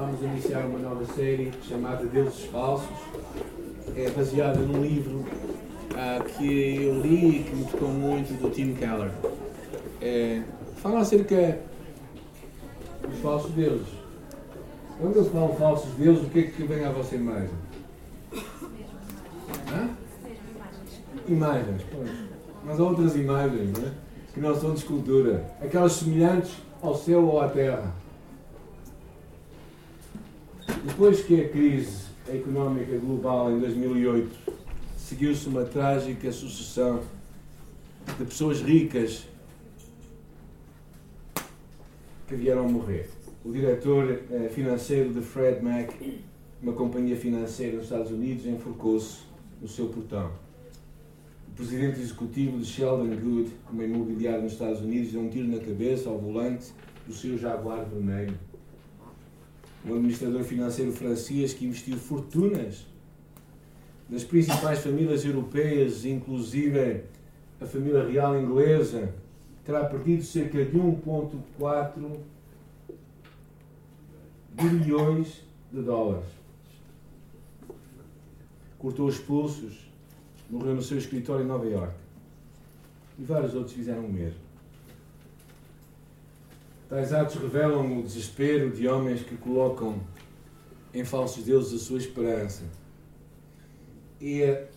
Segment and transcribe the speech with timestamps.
[0.00, 2.88] vamos iniciar uma nova série chamada Deuses Falsos.
[3.94, 8.74] É baseada num livro uh, que eu li e que me tocou muito do Tim
[8.74, 9.10] Keller.
[10.00, 10.42] É,
[10.76, 11.58] fala acerca
[13.06, 13.88] dos falsos deuses.
[14.98, 17.50] Quando eu falo falsos deuses, o que é que vem à vossa imagem?
[19.70, 19.90] Hã?
[21.28, 22.10] Imagens, pois.
[22.64, 23.92] Mas há outras imagens, não é?
[24.32, 25.44] Que não são de escultura.
[25.60, 27.92] Aquelas semelhantes ao céu ou à terra.
[30.82, 34.30] Depois que a crise económica global em 2008
[34.96, 37.02] seguiu-se uma trágica sucessão
[38.18, 39.26] de pessoas ricas
[42.26, 43.10] que vieram a morrer.
[43.44, 45.90] O diretor eh, financeiro de Fred Mac,
[46.62, 49.18] uma companhia financeira nos Estados Unidos, enforcou-se
[49.60, 50.32] no seu portão.
[51.48, 55.58] O presidente executivo de Sheldon Good, uma imobiliária nos Estados Unidos, deu um tiro na
[55.58, 56.72] cabeça ao volante
[57.06, 58.49] do seu Jaguar vermelho
[59.84, 62.86] um administrador financeiro francês que investiu fortunas
[64.08, 67.04] nas principais famílias europeias, inclusive
[67.60, 69.14] a família real inglesa,
[69.64, 72.18] terá perdido cerca de 1,4
[74.52, 76.28] bilhões de dólares.
[78.78, 79.90] Cortou os pulsos,
[80.48, 81.94] morreu no seu escritório em Nova York.
[83.18, 84.49] E vários outros fizeram o mesmo.
[86.90, 90.00] Tais atos revelam o desespero de homens que colocam
[90.92, 92.64] em falsos deuses a sua esperança.
[94.20, 94.68] E eh,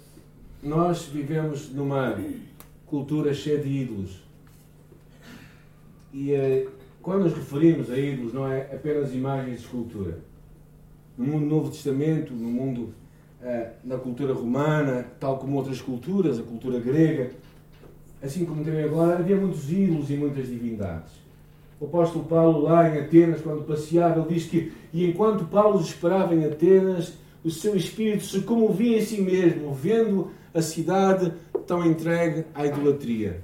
[0.61, 2.16] nós vivemos numa
[2.86, 4.22] cultura cheia de ídolos.
[6.14, 6.67] E eh,
[7.02, 10.20] quando nos referimos a ídolos, não é apenas imagens de escultura.
[11.17, 12.94] No mundo do Novo Testamento, no mundo,
[13.42, 17.31] eh, na cultura romana, tal como outras culturas, a cultura grega,
[18.22, 21.23] assim como também agora, havia muitos ídolos e muitas divindades.
[21.84, 26.34] O apóstolo Paulo, lá em Atenas, quando passeava, ele diz que, e enquanto Paulo esperava
[26.34, 27.12] em Atenas,
[27.44, 31.34] o seu espírito se comovia em si mesmo, vendo a cidade
[31.67, 33.42] tão entregue à idolatria.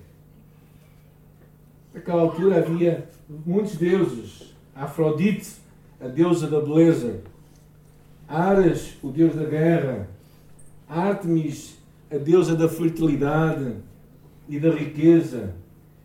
[1.93, 3.09] Naquela altura havia
[3.45, 4.55] muitos deuses.
[4.73, 5.55] Afrodite,
[5.99, 7.19] a deusa da beleza.
[8.25, 10.07] Ares, o deus da guerra.
[10.87, 11.77] Artemis,
[12.09, 13.73] a deusa da fertilidade
[14.47, 15.53] e da riqueza.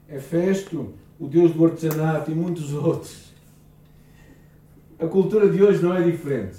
[0.09, 3.33] Hefesto, o Deus do artesanato e muitos outros.
[4.99, 6.59] A cultura de hoje não é diferente.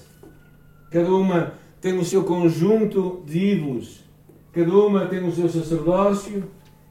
[0.91, 4.03] Cada uma tem o seu conjunto de ídolos,
[4.51, 6.43] cada uma tem o seu sacerdócio,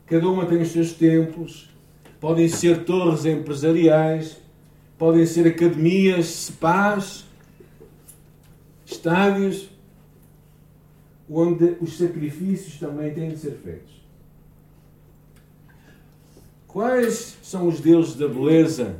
[0.06, 1.70] cada uma tem os seus templos.
[2.20, 4.38] Podem ser torres empresariais,
[4.98, 7.24] podem ser academias, spas,
[8.86, 9.68] estádios,
[11.28, 13.93] onde os sacrifícios também têm de ser feitos.
[16.74, 18.96] Quais são os deuses da beleza,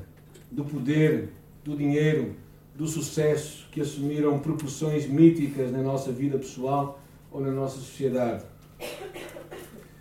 [0.48, 1.30] do poder,
[1.64, 2.36] do dinheiro,
[2.72, 7.02] do sucesso que assumiram proporções míticas na nossa vida pessoal
[7.32, 8.44] ou na nossa sociedade?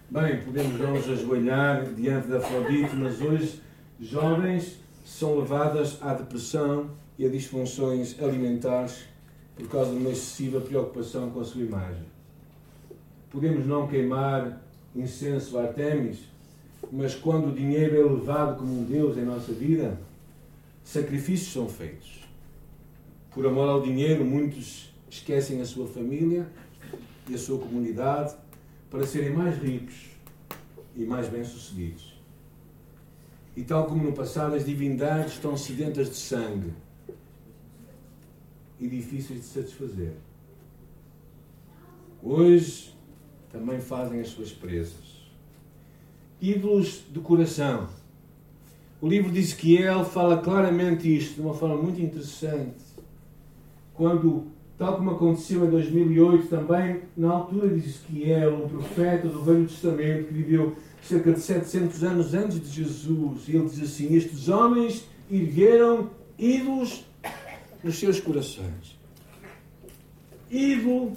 [0.08, 3.60] Bem, podemos não nos ajoelhar diante da Afrodite, mas hoje
[4.00, 9.06] jovens são levadas à depressão e a disfunções alimentares
[9.56, 12.06] por causa de uma excessiva preocupação com a sua imagem.
[13.32, 14.62] Podemos não queimar
[14.96, 16.32] incenso a Artemis,
[16.92, 20.00] mas quando o dinheiro é levado como um Deus em nossa vida,
[20.84, 22.22] sacrifícios são feitos.
[23.32, 26.48] Por amor ao dinheiro, muitos esquecem a sua família
[27.28, 28.36] e a sua comunidade
[28.90, 30.12] para serem mais ricos
[30.96, 32.14] e mais bem-sucedidos.
[33.56, 36.74] E tal como no passado, as divindades estão sedentas de sangue
[38.80, 40.14] e difíceis de satisfazer.
[42.22, 42.96] Hoje
[43.52, 45.13] também fazem as suas presas
[46.44, 47.88] ídolos do coração.
[49.00, 52.84] O livro de Ezequiel fala claramente isto, de uma forma muito interessante.
[53.94, 59.66] Quando, tal como aconteceu em 2008 também, na altura de Ezequiel, um profeta do Velho
[59.66, 65.08] Testamento que viveu cerca de 700 anos antes de Jesus, ele diz assim: Estes homens
[65.32, 67.06] ergueram ídolos
[67.82, 69.00] nos seus corações.
[70.52, 71.14] Ídolo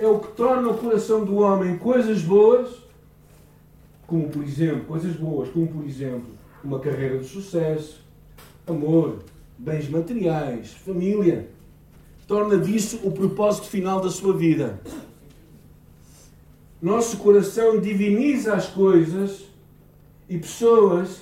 [0.00, 2.85] é o que torna o coração do homem coisas boas
[4.06, 6.30] como por exemplo, coisas boas, como por exemplo,
[6.62, 8.04] uma carreira de sucesso,
[8.66, 9.18] amor,
[9.58, 11.48] bens materiais, família.
[12.26, 14.80] Torna disso o propósito final da sua vida.
[16.82, 19.44] Nosso coração diviniza as coisas
[20.28, 21.20] e pessoas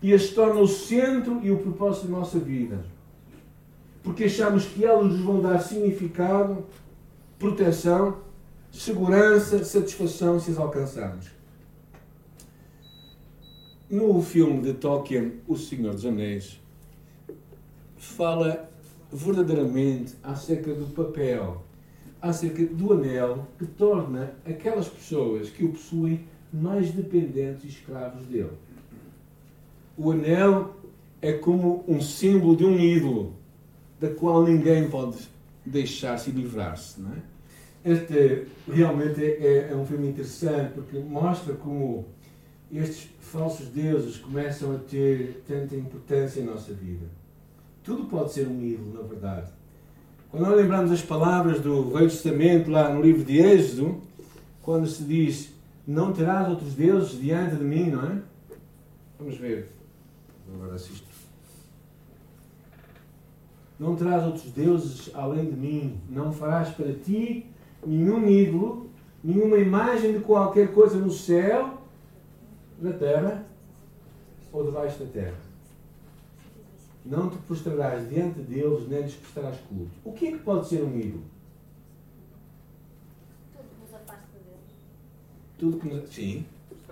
[0.00, 2.84] e as torna o centro e o propósito da nossa vida.
[4.02, 6.64] Porque achamos que elas nos vão dar significado,
[7.38, 8.18] proteção,
[8.70, 11.26] segurança, satisfação se as alcançarmos.
[13.94, 16.60] No filme de Tolkien, O Senhor dos Anéis,
[17.96, 18.68] fala
[19.12, 21.62] verdadeiramente acerca do papel,
[22.20, 28.58] acerca do anel que torna aquelas pessoas que o possuem mais dependentes e escravos dele.
[29.96, 30.74] O anel
[31.22, 33.34] é como um símbolo de um ídolo,
[34.00, 35.18] da qual ninguém pode
[35.64, 37.00] deixar-se livrar-se.
[37.84, 37.92] É?
[37.92, 42.06] Este realmente é, é um filme interessante porque mostra como
[42.78, 47.06] estes falsos deuses começam a ter tanta importância em nossa vida.
[47.82, 49.50] Tudo pode ser um ídolo, na verdade.
[50.30, 54.00] Quando nós lembramos as palavras do Velho Testamento, lá no livro de Êxodo,
[54.62, 55.52] quando se diz:
[55.86, 58.18] Não terás outros deuses diante de mim, não é?
[59.18, 59.70] Vamos ver.
[60.52, 61.06] Agora assisto.
[63.78, 66.00] Não terás outros deuses além de mim.
[66.08, 67.46] Não farás para ti
[67.86, 68.90] nenhum ídolo,
[69.22, 71.83] nenhuma imagem de qualquer coisa no céu,
[72.80, 73.44] na terra
[74.52, 75.54] ou debaixo da terra
[77.04, 79.90] não te prostrarás diante deles, nem lhes prestarás culto.
[80.04, 81.22] O que é que pode ser um ídolo?
[83.52, 84.70] Tudo que nos afasta deles.
[85.58, 86.14] Tudo que nos...
[86.14, 86.46] Sim.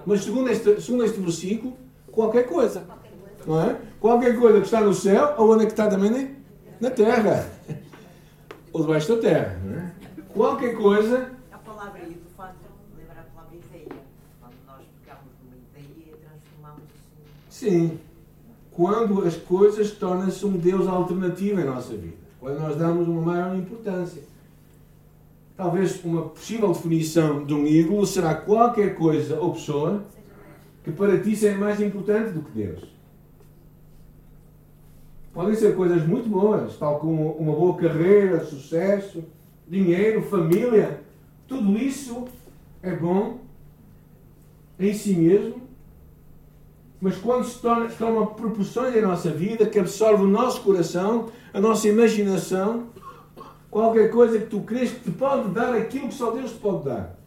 [0.05, 1.77] Mas segundo este, segundo este versículo,
[2.11, 2.81] qualquer coisa.
[2.81, 3.47] Qualquer coisa.
[3.47, 3.81] Não é?
[3.99, 6.11] Qualquer coisa que está no céu, ou onde é que está também?
[6.11, 6.37] Né?
[6.79, 7.51] Na terra.
[8.73, 9.59] Ou debaixo da terra.
[9.65, 9.93] Não é?
[10.35, 11.33] Qualquer coisa.
[11.51, 12.55] A palavra ídolo faz
[12.99, 13.89] lembrar a palavra ideia.
[14.41, 16.83] Quando nós pegamos uma ideia e transformamos
[17.49, 17.97] isso Sim.
[18.73, 22.17] Quando as coisas tornam-se um Deus alternativo em nossa vida.
[22.41, 24.21] Quando nós damos uma maior importância.
[25.57, 30.03] Talvez uma possível definição de um ídolo será qualquer coisa ou pessoa
[30.83, 32.83] que para ti seja mais importante do que Deus.
[35.33, 39.23] Podem ser coisas muito boas, tal como uma boa carreira, sucesso,
[39.69, 41.01] dinheiro, família.
[41.47, 42.25] Tudo isso
[42.83, 43.39] é bom
[44.81, 45.62] em si mesmo,
[47.03, 51.61] mas quando se torna, toma proporções em nossa vida, que absorve o nosso coração, a
[51.61, 52.87] nossa imaginação,
[53.69, 56.85] qualquer coisa que tu crês que te pode dar aquilo que só Deus te pode
[56.85, 57.19] dar.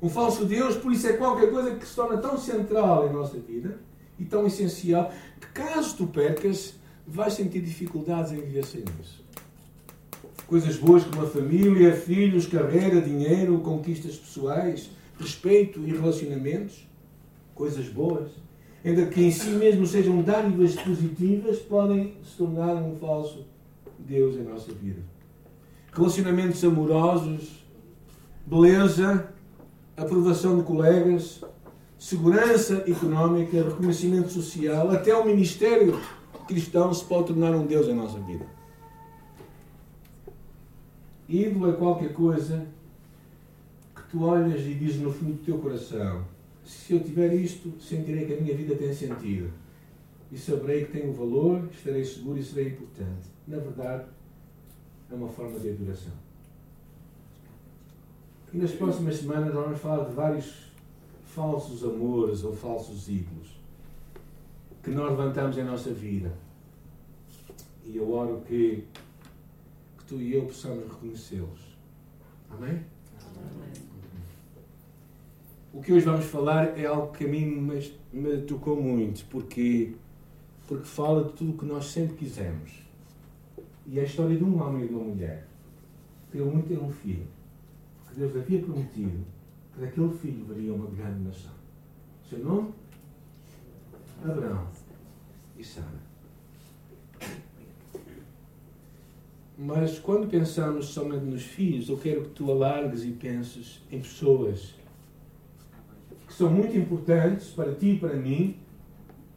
[0.00, 3.36] Um falso Deus, por isso é qualquer coisa que se torna tão central em nossa
[3.38, 3.78] vida
[4.18, 6.76] e tão essencial que caso tu percas,
[7.06, 9.22] vais sentir dificuldades em viver sem isso.
[10.46, 14.88] Coisas boas como a família, filhos, carreira, dinheiro, conquistas pessoais,
[15.18, 16.88] respeito e relacionamentos,
[17.60, 18.30] coisas boas,
[18.82, 23.44] ainda que em si mesmo sejam dádivas positivas, podem se tornar um falso
[23.98, 25.02] Deus em nossa vida.
[25.92, 27.66] Relacionamentos amorosos,
[28.46, 29.28] beleza,
[29.94, 31.44] aprovação de colegas,
[31.98, 36.00] segurança económica, reconhecimento social, até o ministério
[36.48, 38.46] cristão se pode tornar um Deus em nossa vida.
[41.28, 42.66] Ídolo é qualquer coisa
[43.94, 46.24] que tu olhas e dizes no fundo do teu coração:
[46.64, 49.50] se eu tiver isto, sentirei que a minha vida tem sentido.
[50.30, 53.28] E saberei que tenho valor, estarei seguro e serei importante.
[53.46, 54.04] Na verdade,
[55.10, 56.12] é uma forma de adoração.
[58.52, 60.70] E nas próximas semanas vamos falar de vários
[61.24, 63.60] falsos amores ou falsos ídolos
[64.82, 66.32] que nós levantamos em nossa vida.
[67.84, 68.84] E eu oro que,
[69.98, 71.76] que tu e eu possamos reconhecê-los.
[72.50, 72.84] Amém?
[75.72, 79.94] O que hoje vamos falar é algo que a mim me, me tocou muito, porque,
[80.66, 82.72] porque fala de tudo o que nós sempre quisemos.
[83.86, 85.46] E é a história de um homem e de uma mulher.
[86.30, 87.26] Queriam muito ter um filho.
[88.08, 89.24] Que Deus havia prometido
[89.72, 91.52] que daquele filho viria uma grande nação.
[92.28, 92.74] Seu nome?
[94.24, 94.66] Abraão
[95.56, 96.10] e Sara.
[99.56, 104.79] Mas quando pensamos somente nos filhos, eu quero que tu alargues e penses em pessoas
[106.40, 108.56] são muito importantes para ti e para mim,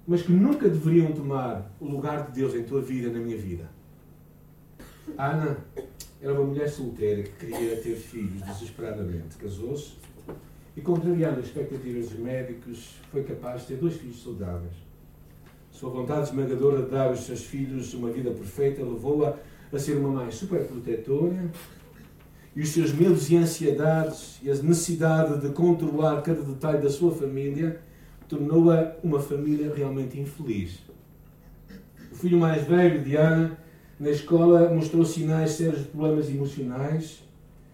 [0.08, 3.70] mas que nunca deveriam tomar o lugar de Deus em tua vida na minha vida.
[5.18, 5.58] Ana
[6.22, 9.36] era uma mulher solteira que queria ter filhos desesperadamente.
[9.36, 9.96] Casou-se
[10.78, 14.76] e, contrariando as expectativas dos médicos, foi capaz de ter dois filhos saudáveis.
[15.72, 19.36] Sua vontade esmagadora de dar aos seus filhos uma vida perfeita levou-a
[19.74, 21.52] a ser uma mãe super protetora
[22.56, 27.12] e os seus medos e ansiedades e a necessidade de controlar cada detalhe da sua
[27.12, 27.80] família
[28.28, 30.80] tornou-a uma família realmente infeliz.
[32.12, 33.58] O filho mais velho de Ana,
[34.00, 37.24] na escola, mostrou sinais sérios de problemas emocionais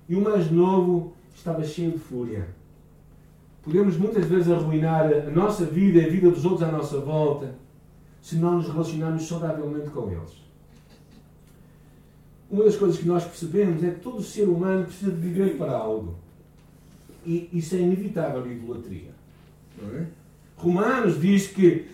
[0.07, 2.47] e o mais novo estava cheio de fúria.
[3.61, 7.53] Podemos muitas vezes arruinar a nossa vida e a vida dos outros à nossa volta
[8.21, 10.48] se não nos relacionarmos saudavelmente com eles
[12.49, 15.71] uma das coisas que nós percebemos é que todo ser humano precisa de viver para
[15.71, 16.15] algo.
[17.25, 19.11] E isso é inevitável a idolatria.
[19.95, 20.05] É?
[20.57, 21.87] Romanos diz que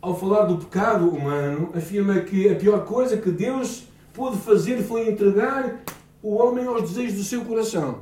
[0.00, 3.84] ao falar do pecado humano, afirma que a pior coisa que Deus
[4.14, 5.82] pôde fazer foi entregar
[6.22, 7.98] o homem aos desejos do seu coração.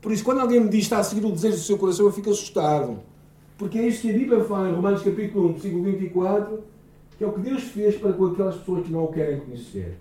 [0.00, 2.06] Por isso, quando alguém me diz que está a seguir o desejo do seu coração,
[2.06, 2.98] eu fico assustado.
[3.56, 6.64] Porque é isto que a Bíblia fala em Romanos capítulo 1, versículo 24,
[7.16, 9.96] que é o que Deus fez para com aquelas pessoas que não o querem conhecer.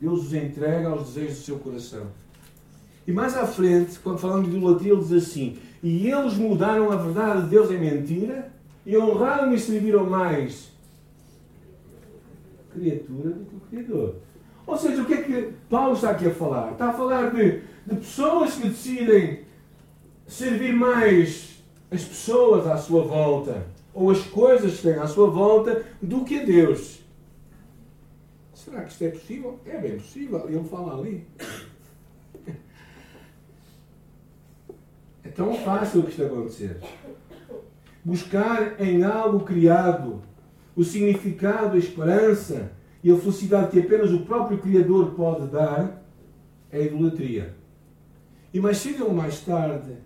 [0.00, 2.06] Deus os entrega aos desejos do seu coração.
[3.06, 6.96] E mais à frente, quando falamos de idolatria, ele diz assim: E eles mudaram a
[6.96, 8.52] verdade de Deus em mentira
[8.84, 10.70] e honraram e serviram mais
[12.72, 14.14] criatura do que o Criador.
[14.66, 16.72] Ou seja, o que é que Paulo está aqui a falar?
[16.72, 19.40] Está a falar de, de pessoas que decidem
[20.26, 25.84] servir mais as pessoas à sua volta ou as coisas que têm à sua volta
[26.00, 27.00] do que a Deus.
[28.68, 29.60] Será que isto é possível?
[29.64, 30.48] É bem possível.
[30.48, 31.26] Ele fala ali.
[35.24, 36.80] É tão fácil que isto acontecer.
[38.04, 40.22] Buscar em algo criado
[40.76, 42.72] o significado, a esperança
[43.02, 46.02] e a felicidade que apenas o próprio Criador pode dar
[46.70, 47.56] é idolatria.
[48.52, 49.96] E mais cedo ou mais tarde,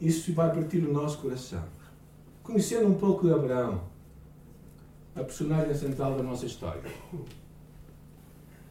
[0.00, 1.64] isso vai partir do nosso coração.
[2.42, 3.82] Conhecendo um pouco de Abraão,
[5.14, 6.82] a personagem central da nossa história.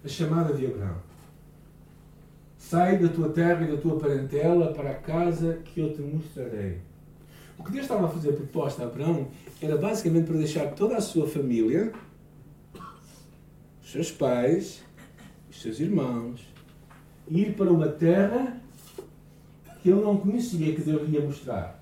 [0.04, 0.98] A chamada de Abraão.
[2.58, 6.80] Sai da tua terra e da tua parentela para a casa que eu te mostrarei.
[7.58, 9.28] O que Deus estava a fazer proposta a Abraão
[9.62, 11.94] era basicamente para deixar toda a sua família,
[13.82, 14.84] os seus pais,
[15.50, 16.42] os seus irmãos,
[17.30, 18.58] ir para uma terra
[19.82, 21.82] que ele não conhecia, que Deus lhe ia mostrar.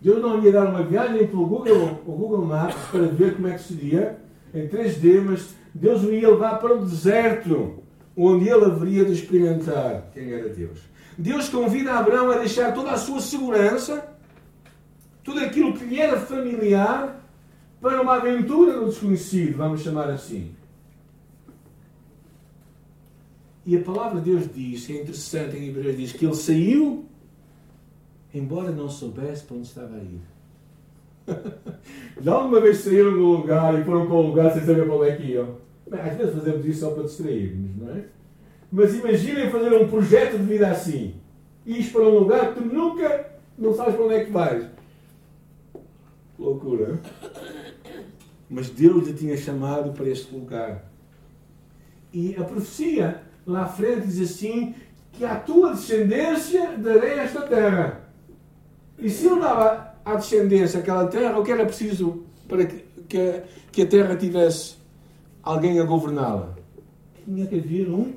[0.00, 3.54] Deus não ia dar uma viagem pelo Google, o Google Maps para ver como é
[3.54, 4.18] que seria
[4.54, 7.82] em 3D, mas Deus o ia levar para o deserto,
[8.16, 10.80] onde ele haveria de experimentar quem era Deus.
[11.16, 14.08] Deus convida Abraão a deixar toda a sua segurança,
[15.22, 17.20] tudo aquilo que lhe era familiar,
[17.80, 20.54] para uma aventura no desconhecido, vamos chamar assim.
[23.64, 27.10] E a palavra de Deus diz, que é interessante em Hebreus, diz que ele saiu
[28.32, 30.20] embora não soubesse para onde estava a ir.
[32.20, 35.08] Já alguma vez saíram do lugar e foram para um lugar sem saber para onde
[35.08, 35.56] é que iam?
[35.90, 38.04] Bem, às vezes fazemos isso só para distrairmos, não é?
[38.70, 41.14] Mas imaginem fazer um projeto de vida assim.
[41.66, 44.66] Ir para um lugar que tu nunca não sabes para onde é que vais.
[46.38, 47.00] Loucura.
[48.48, 50.84] Mas Deus lhe tinha chamado para este lugar.
[52.12, 54.74] E a profecia lá à frente diz assim:
[55.12, 58.08] que à tua descendência darei esta terra.
[58.98, 63.42] E se ele dava à descendência aquela terra, o que era preciso para que, que,
[63.72, 64.76] que a terra tivesse
[65.42, 66.56] alguém a governá-la?
[67.24, 68.14] Tinha que haver um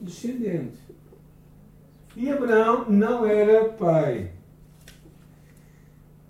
[0.00, 0.78] descendente.
[2.16, 4.32] E Abraão não era pai.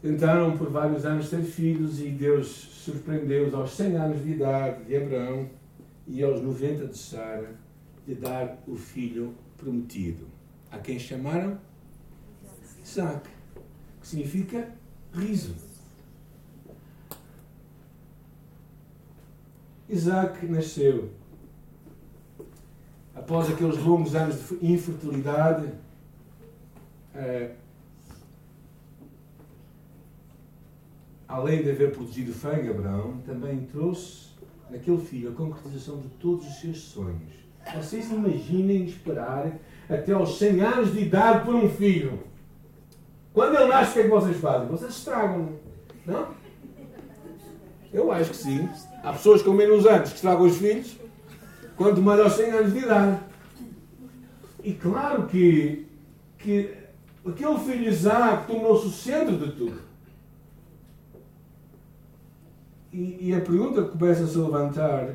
[0.02, 4.96] Tentaram por vários anos ter filhos e Deus surpreendeu-os aos 100 anos de idade de
[4.96, 5.48] Abraão
[6.06, 7.54] e aos 90 de Sara
[8.06, 10.26] de dar o filho prometido.
[10.70, 11.58] A quem chamaram?
[12.82, 13.28] Isaac,
[14.00, 14.72] que significa
[15.18, 15.54] riso.
[19.88, 21.10] Isaac nasceu
[23.14, 25.70] após aqueles longos anos de infertilidade.
[27.14, 27.50] Eh,
[31.26, 34.28] além de haver produzido fã Abraão, também trouxe
[34.70, 37.32] naquele filho a concretização de todos os seus sonhos.
[37.74, 39.58] Vocês imaginem esperar
[39.88, 42.22] até aos 100 anos de idade por um filho.
[43.32, 44.68] Quando ele nasce, o que é que vocês fazem?
[44.68, 45.50] Vocês estragam,
[46.06, 46.28] não?
[47.92, 48.68] Eu acho que sim.
[49.02, 50.96] Há pessoas com menos anos que estragam os filhos,
[51.76, 53.20] quanto mais aos 100 anos de idade.
[54.62, 55.86] E claro que,
[56.38, 56.74] que
[57.26, 59.80] aquele filho Isaac tornou-se o centro de tudo.
[62.92, 65.14] E, e a pergunta que começa a se levantar: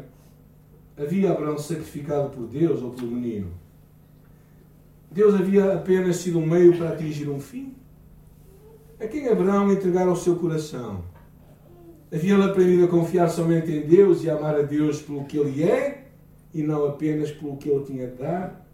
[0.98, 3.51] havia Abraão sacrificado por Deus ou pelo menino?
[5.12, 7.75] Deus havia apenas sido um meio para atingir um fim?
[9.04, 11.04] A quem Abraão entregara o seu coração?
[12.10, 15.38] Havia ele aprendido a confiar somente em Deus e a amar a Deus pelo que
[15.38, 16.08] ele é
[16.54, 18.66] e não apenas pelo que ele tinha de dar?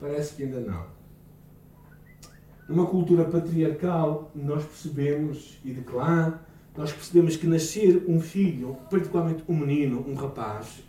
[0.00, 0.86] Parece que ainda não.
[2.68, 6.40] Numa cultura patriarcal, nós percebemos, e de clã,
[6.76, 10.82] nós percebemos que nascer um filho, particularmente um menino, um rapaz,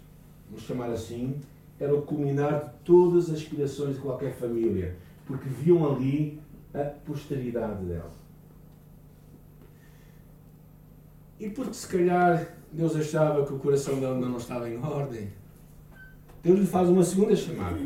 [0.49, 1.35] vamos chamar assim,
[1.79, 4.97] era o culminar de todas as aspirações de qualquer família,
[5.27, 6.41] porque viam ali
[6.73, 8.22] a posteridade dela.
[11.39, 15.29] E porque se calhar Deus achava que o coração dela não estava em ordem,
[16.41, 17.77] Deus lhe faz uma segunda chamada.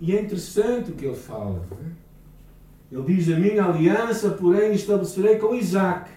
[0.00, 1.64] E é interessante o que ele fala.
[1.72, 2.94] É?
[2.94, 6.10] Ele diz: A minha aliança, porém, estabelecerei com Isaac.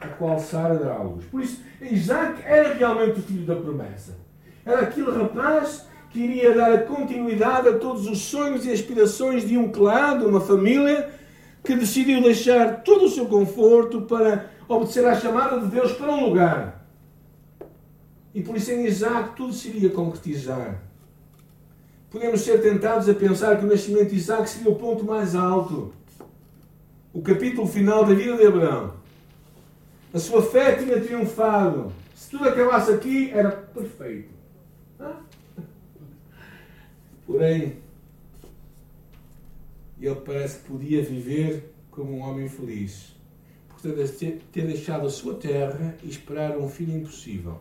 [0.00, 1.24] a qual Sara dará luz.
[1.26, 4.16] Por isso, Isaac era realmente o filho da promessa.
[4.64, 9.56] Era aquele rapaz que iria dar a continuidade a todos os sonhos e aspirações de
[9.56, 11.10] um clã, de uma família,
[11.62, 16.26] que decidiu deixar todo o seu conforto para obedecer à chamada de Deus para um
[16.26, 16.86] lugar.
[18.34, 20.80] E por isso em Isaac tudo se iria concretizar.
[22.10, 25.92] Podemos ser tentados a pensar que o nascimento de Isaac seria o ponto mais alto.
[27.12, 28.94] O capítulo final da vida de Abraão.
[30.12, 31.92] A sua fé tinha triunfado.
[32.14, 34.28] Se tudo acabasse aqui, era perfeito.
[37.26, 37.76] Porém,
[40.06, 43.14] ele parece que podia viver como um homem feliz.
[43.68, 43.96] Portanto,
[44.52, 47.58] ter deixado a sua terra e esperar um filho impossível.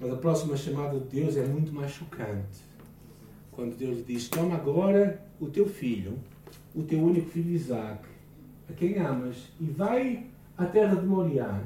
[0.00, 2.64] Mas a próxima chamada de Deus é muito mais chocante.
[3.52, 6.18] Quando Deus lhe diz: Toma agora o teu filho,
[6.74, 8.06] o teu único filho Isaac,
[8.68, 11.62] a quem amas, e vai à terra de Moriá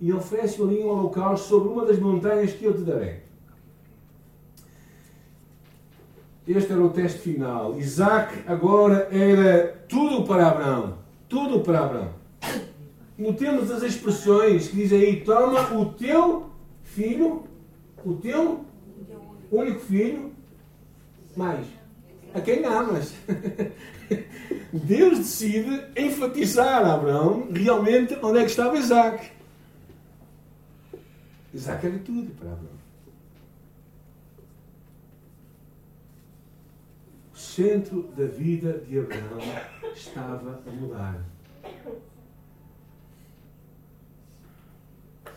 [0.00, 3.20] e oferece ali um holocausto sobre uma das montanhas que eu te darei.
[6.46, 7.78] Este era o teste final.
[7.78, 10.98] Isaac agora era tudo para Abraão.
[11.28, 12.10] Tudo para Abraão.
[13.18, 16.50] Notemos as expressões que diz aí: toma o teu
[16.84, 17.44] filho,
[18.04, 18.64] o teu
[19.50, 20.32] único filho,
[21.36, 21.66] mais
[22.36, 23.12] a quem amas.
[24.72, 29.30] Deus decide enfatizar a Abraão realmente onde é que estava Isaac.
[31.54, 32.76] Isaac era tudo para Abraão.
[37.34, 39.40] O centro da vida de Abraão
[39.94, 41.24] estava a mudar.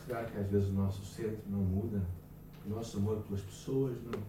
[0.05, 2.01] Será que às vezes o nosso centro não muda?
[2.65, 4.19] O nosso amor pelas pessoas não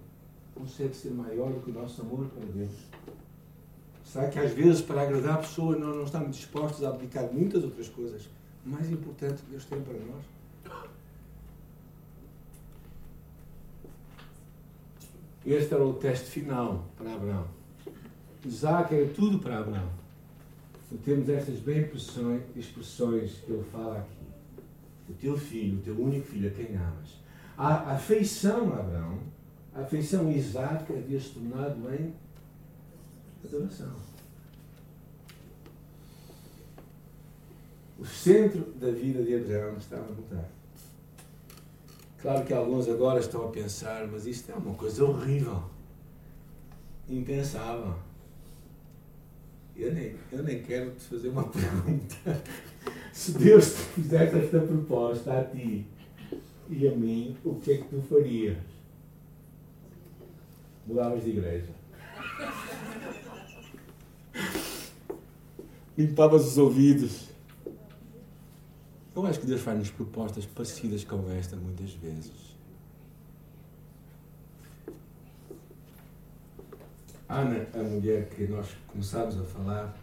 [0.55, 2.71] consegue ser maior do que o nosso amor para Deus?
[4.05, 7.65] Será que às vezes, para agradar a pessoa, nós não estamos dispostos a abdicar muitas
[7.65, 8.29] outras coisas
[8.65, 10.25] mais importantes que Deus tem para nós?
[15.45, 17.60] Este era o teste final para Abraão.
[18.45, 19.89] Isaac era tudo para Abraão.
[20.93, 24.11] E temos estas bem expressões, expressões que ele fala aqui.
[25.09, 27.21] O teu filho, o teu único filho, a quem amas.
[27.57, 29.19] A afeição a Abraão
[29.75, 32.13] a afeição Isaac havia se tornado em
[33.45, 33.95] adoração.
[37.99, 40.49] O centro da vida de Abraão estava a mudar.
[42.21, 45.63] Claro que alguns agora estão a pensar, mas isto é uma coisa horrível,
[47.09, 47.95] impensável.
[49.81, 52.43] Eu nem, eu nem quero te fazer uma pergunta.
[53.13, 55.87] Se Deus te fizesse esta proposta a ti
[56.69, 58.57] e a mim, o que é que tu farias?
[60.91, 61.73] mudavas de igreja.
[65.97, 67.29] Limpavas os ouvidos.
[69.15, 72.50] Eu acho que Deus faz-nos propostas parecidas com esta muitas vezes.
[77.31, 79.97] Ana, a mulher que nós começámos a falar,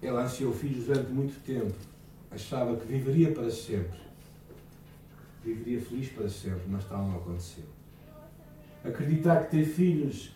[0.00, 1.74] ela ansiou filhos durante muito tempo.
[2.30, 3.98] Achava que viveria para sempre.
[5.44, 7.64] Viveria feliz para sempre, mas tal não aconteceu.
[8.84, 10.32] Acreditar que ter filhos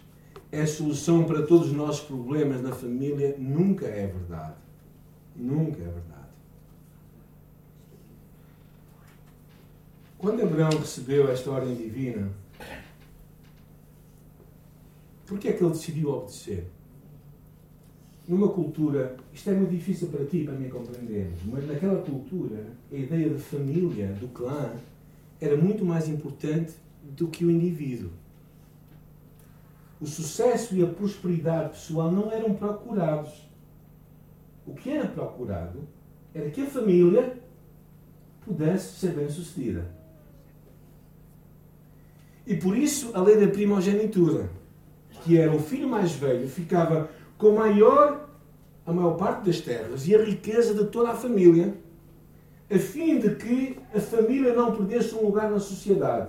[0.51, 4.57] é a solução para todos os nossos problemas na família nunca é verdade.
[5.37, 6.11] Nunca é verdade.
[10.19, 12.33] Quando Abraão recebeu esta ordem divina,
[15.31, 16.67] por que é que ele decidiu obedecer?
[18.27, 22.67] Numa cultura, isto é muito difícil para ti e para mim compreendermos, mas naquela cultura,
[22.91, 24.73] a ideia de família, do clã,
[25.41, 26.75] era muito mais importante
[27.17, 28.11] do que o indivíduo
[30.01, 33.49] o sucesso e a prosperidade pessoal não eram procurados.
[34.67, 35.81] O que era procurado
[36.35, 37.39] era que a família
[38.45, 39.95] pudesse ser bem-sucedida.
[42.47, 44.49] E por isso a lei da primogenitura,
[45.23, 48.29] que era o filho mais velho, ficava com maior
[48.87, 51.75] a maior parte das terras e a riqueza de toda a família,
[52.71, 56.29] a fim de que a família não perdesse um lugar na sociedade.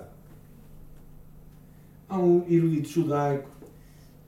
[2.08, 3.48] Há um erudito judaico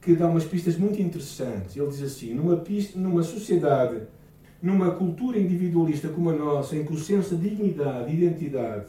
[0.00, 1.77] que dá umas pistas muito interessantes.
[1.77, 4.03] Ele diz assim: numa, pista, numa sociedade,
[4.61, 8.87] numa cultura individualista como a nossa, em que o senso de dignidade e identidade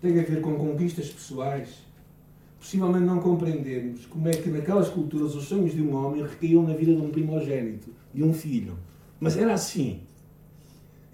[0.00, 1.85] tem a ver com conquistas pessoais,
[2.58, 6.74] possivelmente não compreendemos como é que naquelas culturas os sonhos de um homem recaíam na
[6.74, 8.76] vida de um primogênito, de um filho.
[9.20, 10.00] Mas era assim.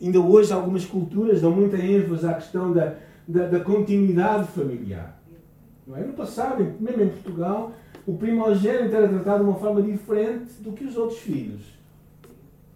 [0.01, 5.21] Ainda hoje algumas culturas dão muita ênfase à questão da, da, da continuidade familiar.
[5.87, 6.05] Não é?
[6.05, 7.73] No passado, mesmo em Portugal,
[8.07, 11.63] o primogênito era tratado de uma forma diferente do que os outros filhos.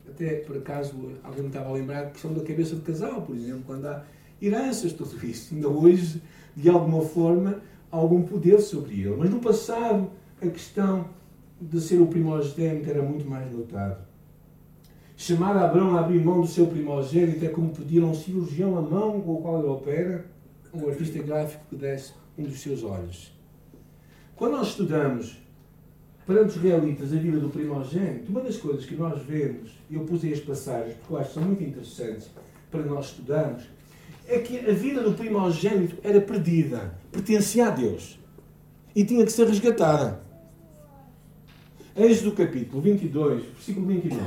[0.09, 3.35] até por acaso alguém me estava a lembrar a questão da cabeça de casal, por
[3.35, 4.05] exemplo, quando há
[4.41, 5.55] heranças, tudo isso.
[5.55, 6.23] Ainda hoje,
[6.55, 7.61] de alguma forma,
[7.97, 9.17] algum poder sobre ele.
[9.17, 11.07] Mas no passado, a questão
[11.61, 14.05] de ser o primogênito era muito mais notado.
[15.17, 18.83] Chamar Abraão a abrir mão do seu primogênito é como pedir a um cirurgião a
[18.83, 20.27] mão com o qual ele opera,
[20.75, 23.33] um artista gráfico que desse um dos seus olhos.
[24.37, 25.39] Quando nós estudamos
[26.27, 30.05] perante os realitas a vida do primogênito, uma das coisas que nós vemos, e eu
[30.05, 32.31] pus as passagens porque eu acho que são muito interessantes
[32.71, 33.63] para nós estudarmos,
[34.29, 38.19] é que a vida do primogênito era perdida, pertencia a Deus
[38.95, 40.21] e tinha que ser resgatada.
[41.95, 44.23] Eis do capítulo 22, versículo 29.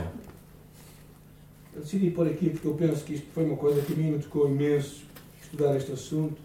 [1.76, 4.12] Eu decidi pôr aqui porque eu penso que isto foi uma coisa que a mim
[4.12, 5.04] me tocou imenso
[5.42, 6.38] estudar este assunto,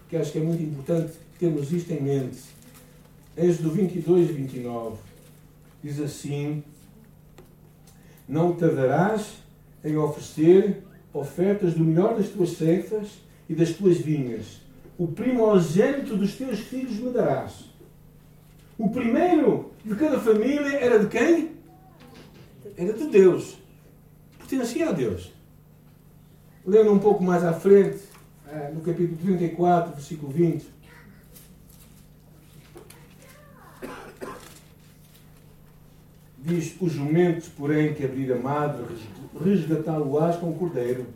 [0.00, 2.38] porque acho que é muito importante termos isto em mente.
[3.36, 4.96] Êxodo 22 e 29
[5.82, 6.62] diz assim:
[8.28, 9.38] Não tardarás
[9.84, 13.08] em oferecer ofertas do melhor das tuas ceifas
[13.48, 14.60] e das tuas vinhas.
[14.96, 17.64] O primogênito dos teus filhos me darás.
[18.78, 21.52] O primeiro de cada família era de quem?
[22.76, 23.58] Era de Deus.
[24.38, 25.32] Pertencia a Deus.
[26.66, 28.00] Lendo um pouco mais à frente,
[28.48, 30.66] eh, no capítulo 34, versículo 20.
[36.42, 38.82] Diz: Os jumentos, porém, que abrir a madre,
[39.44, 41.06] resgatá-lo-ás com o cordeiro.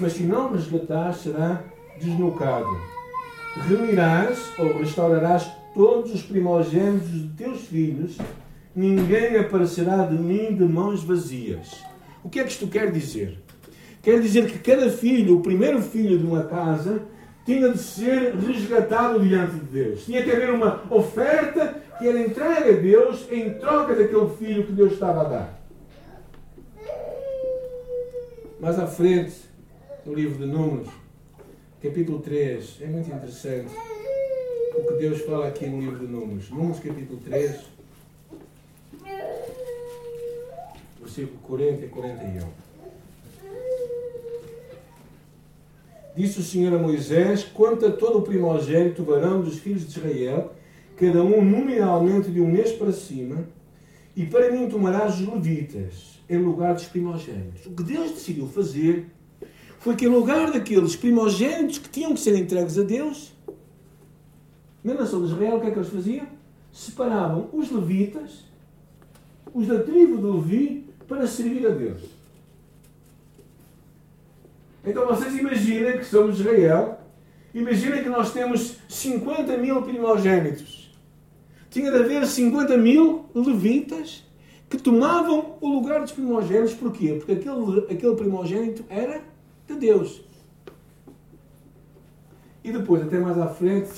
[0.00, 1.62] Mas se não resgatares, será
[2.00, 2.66] desnucado.
[3.68, 8.18] Reunirás ou restaurarás todos os primogênitos de teus filhos,
[8.74, 11.84] ninguém aparecerá de mim de mãos vazias.
[12.22, 13.38] O que é que isto quer dizer?
[14.02, 17.02] Quer dizer que cada filho, o primeiro filho de uma casa,
[17.44, 20.04] tinha de ser resgatado diante de Deus.
[20.04, 24.72] Tinha que haver uma oferta que era entregue a Deus em troca daquele filho que
[24.72, 25.60] Deus estava a dar.
[28.60, 29.34] Mais à frente,
[30.06, 30.88] no livro de Números,
[31.82, 33.74] capítulo 3, é muito interessante
[34.76, 36.50] o que Deus fala aqui no livro de Números.
[36.50, 37.56] Números, capítulo 3,
[41.00, 42.48] versículo 40 e 41.
[46.16, 50.52] Disse o Senhor a Moisés: Quanto a todo o primogênito varão dos filhos de Israel,
[50.98, 53.46] cada um nominalmente de um mês para cima,
[54.16, 57.66] e para mim tomarás os levitas em lugar dos primogênitos.
[57.66, 59.06] O que Deus decidiu fazer
[59.78, 63.32] foi que, em lugar daqueles primogênitos que tinham que ser entregues a Deus,
[64.82, 66.26] na nação de Israel, o que é que eles faziam?
[66.72, 68.44] Separavam os levitas,
[69.54, 72.02] os da tribo de Levi, para servir a Deus.
[74.84, 76.98] Então vocês imaginem que somos Israel,
[77.54, 80.77] imaginem que nós temos 50 mil primogênitos.
[81.70, 84.24] Tinha de haver 50 mil levitas
[84.68, 86.74] que tomavam o lugar dos primogênitos.
[86.74, 87.14] Porquê?
[87.14, 89.22] Porque aquele, aquele primogênito era
[89.66, 90.22] de Deus.
[92.64, 93.90] E depois, até mais à frente,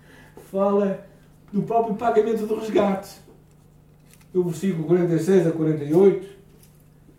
[0.50, 1.06] fala
[1.52, 3.16] do próprio pagamento do resgate.
[4.32, 6.38] No versículo 46 a 48,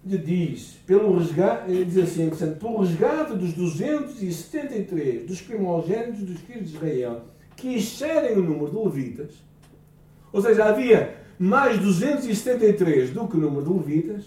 [0.06, 6.76] lhe diz, pelo resgate, diz assim, pelo resgate dos 273 dos primogênitos dos filhos de
[6.76, 9.49] Israel, que excedem o número de levitas,
[10.32, 14.26] ou seja, havia mais 273 do que o número de levitas,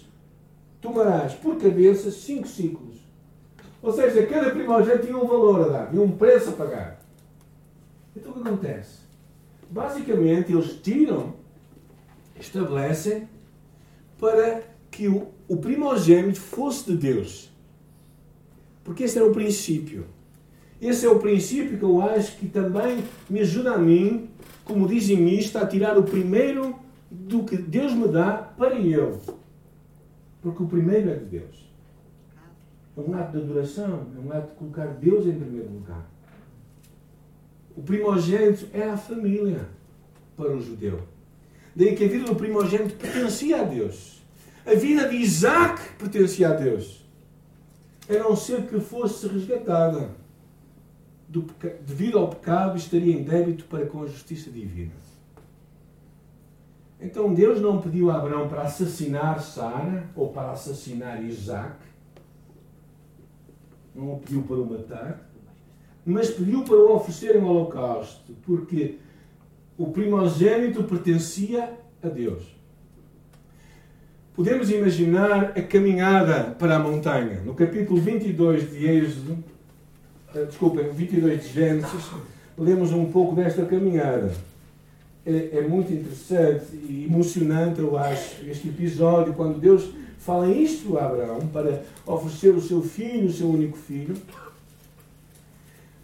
[0.81, 2.97] tomarás por cabeça cinco ciclos.
[3.81, 7.01] Ou seja, cada primogênito tinha um valor a dar, tinha um preço a pagar.
[8.15, 8.99] Então o que acontece?
[9.69, 11.33] Basicamente, eles tiram,
[12.39, 13.27] estabelecem
[14.19, 17.51] para que o, o primogênito fosse de Deus.
[18.83, 20.05] Porque esse era o princípio.
[20.81, 24.29] Esse é o princípio que eu acho que também me ajuda a mim,
[24.65, 26.75] como dizimista, a tirar o primeiro
[27.09, 29.19] do que Deus me dá para eu.
[30.41, 31.71] Porque o primeiro é de Deus.
[32.97, 36.05] É um ato de adoração, é um ato de colocar Deus em primeiro lugar.
[37.75, 39.67] O primogênito é a família
[40.37, 40.99] para o judeu.
[41.75, 44.21] Daí que a vida do primogênito pertencia a Deus.
[44.65, 47.03] A vida de Isaac pertencia a Deus.
[48.07, 50.22] A não ser que fosse resgatada.
[51.33, 51.47] Do,
[51.83, 54.91] devido ao pecado, estaria em débito para com a justiça divina.
[57.01, 61.77] Então Deus não pediu a Abraão para assassinar Sara ou para assassinar Isaac.
[63.95, 65.27] Não o pediu para o matar.
[66.05, 68.33] Mas pediu para o oferecer em holocausto.
[68.43, 68.99] Porque
[69.75, 72.43] o primogênito pertencia a Deus.
[74.35, 77.41] Podemos imaginar a caminhada para a montanha.
[77.41, 79.43] No capítulo 22 de Êxodo,
[80.33, 82.09] desculpem, 22 de Gênesis,
[82.57, 84.33] lemos um pouco desta caminhada.
[85.25, 91.05] É, é, muito interessante e emocionante, eu acho, este episódio, quando Deus fala isto a
[91.05, 94.15] Abraão para oferecer o seu filho, o seu único filho.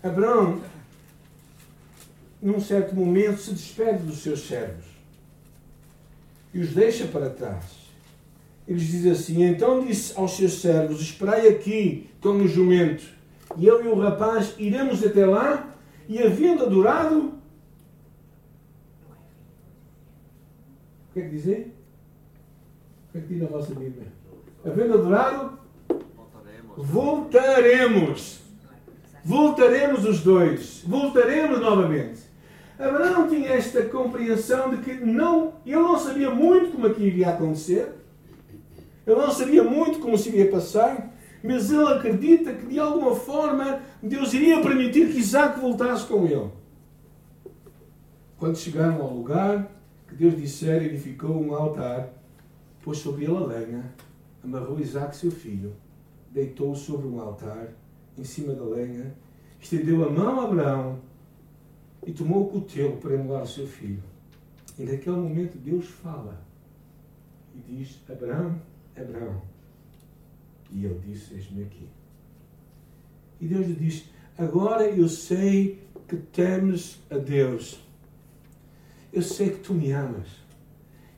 [0.02, 0.62] Abraão,
[2.42, 4.86] num certo momento, se despede dos seus servos
[6.54, 7.66] e os deixa para trás.
[8.68, 13.04] Eles dizem assim: Então disse aos seus servos: Esperai aqui com o jumento,
[13.58, 15.68] e eu e o rapaz iremos até lá,
[16.08, 17.34] e havendo adorado.
[21.10, 21.62] O que é que dizem?
[21.62, 24.08] O que é que diz na vossa Bíblia?
[24.66, 25.60] Havendo adorado,
[26.76, 28.40] voltaremos.
[29.24, 30.84] Voltaremos os dois.
[30.86, 32.22] Voltaremos novamente.
[32.78, 37.92] Abraão tinha esta compreensão de que não, ele não sabia muito como aquilo iria acontecer.
[39.06, 41.14] Ele não sabia muito como se iria passar.
[41.44, 46.52] Mas ele acredita que de alguma forma Deus iria permitir que Isaac voltasse com ele.
[48.38, 49.72] Quando chegaram ao lugar
[50.08, 52.10] que Deus dissera, edificou um altar
[52.82, 53.94] pôs sobre ele a lenha,
[54.44, 55.76] amarrou Isaac, seu filho,
[56.32, 57.68] deitou-o sobre um altar,
[58.18, 59.14] em cima da lenha,
[59.60, 61.00] estendeu a mão a Abraão
[62.06, 64.04] e tomou o cutelo para emular o seu filho.
[64.78, 66.42] E naquele momento Deus fala
[67.54, 68.60] e diz: Abraão,
[68.96, 69.42] Abraão.
[70.72, 71.88] E ele disse: Eis-me aqui.
[73.42, 74.06] E Deus lhe diz:
[74.38, 77.80] Agora eu sei que temes a Deus.
[79.12, 80.28] Eu sei que tu me amas.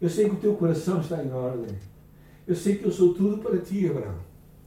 [0.02, 1.76] Eu sei que o teu coração está em ordem.
[2.48, 4.20] Eu sei que eu sou tudo para ti, Abraão.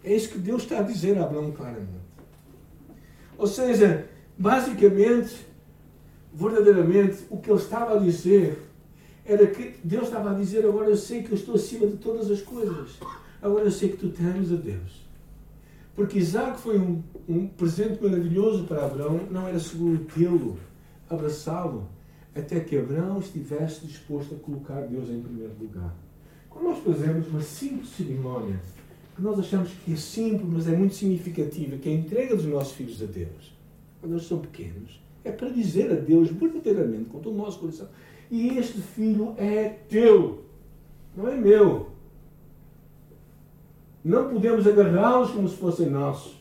[0.02, 2.04] É isso que Deus está a dizer a Abraão claramente.
[3.36, 5.34] Ou seja, basicamente,
[6.32, 8.58] verdadeiramente, o que ele estava a dizer
[9.24, 12.30] era que Deus estava a dizer: agora eu sei que eu estou acima de todas
[12.30, 12.98] as coisas.
[13.44, 15.04] Agora eu sei que tu temes a Deus.
[15.94, 20.58] Porque Isaac foi um, um presente maravilhoso para Abraão, não era seguro tê-lo,
[21.10, 21.86] abraçá-lo,
[22.34, 25.94] até que Abraão estivesse disposto a colocar Deus em primeiro lugar.
[26.48, 28.58] Quando nós fazemos uma simples cerimónia,
[29.14, 32.46] que nós achamos que é simples, mas é muito significativa, que é a entrega dos
[32.46, 33.54] nossos filhos a Deus,
[34.00, 37.88] quando eles são pequenos, é para dizer a Deus verdadeiramente, com todo o nosso coração,
[38.30, 40.44] e este filho é teu,
[41.14, 41.92] não é meu.
[44.04, 46.38] Não podemos agarrá-los como se fossem nossos.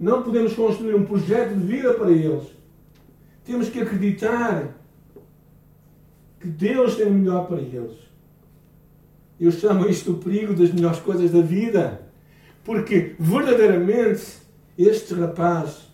[0.00, 2.48] Não podemos construir um projeto de vida para eles.
[3.44, 4.76] Temos que acreditar
[6.40, 7.96] que Deus tem o melhor para eles.
[9.38, 12.02] Eu chamo isto o perigo das melhores coisas da vida.
[12.64, 14.38] Porque verdadeiramente
[14.76, 15.88] este rapaz,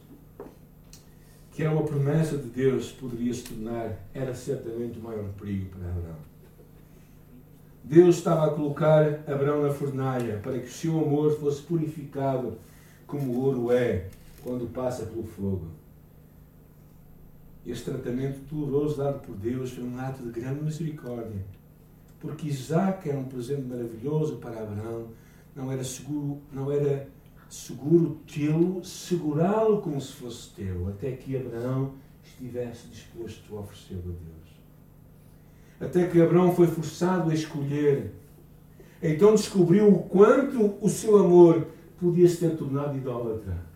[1.53, 5.88] que era uma promessa de Deus, poderia se tornar, era certamente o maior perigo para
[5.88, 6.34] Abraão.
[7.87, 12.57] Deus estava a colocar Abraão na fornalha para que o seu amor fosse purificado
[13.07, 14.09] como o ouro é
[14.42, 15.66] quando passa pelo fogo.
[17.66, 21.44] Este tratamento doloroso dado por Deus foi um ato de grande misericórdia.
[22.20, 25.09] Porque Isaac era um presente maravilhoso para Abraão,
[25.55, 27.07] não era seguro, não era
[27.51, 31.92] seguro tê-lo, segurá-lo como se fosse teu, até que Abraão
[32.25, 34.63] estivesse disposto a oferecê-lo a Deus.
[35.85, 38.12] Até que Abraão foi forçado a escolher.
[39.03, 41.66] Então descobriu o quanto o seu amor
[42.01, 43.75] podia se ter tornado idólatra